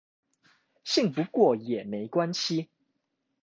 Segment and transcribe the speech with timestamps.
[0.83, 2.69] 信不過也沒關係